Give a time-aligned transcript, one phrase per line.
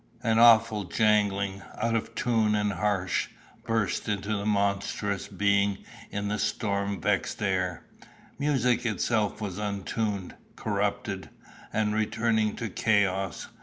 [0.23, 3.27] An awful jangling, out of tune and harsh,
[3.67, 7.83] burst into monstrous being in the storm vexed air.
[8.39, 11.29] Music itself was untuned, corrupted,
[11.71, 13.49] and returning to chaos.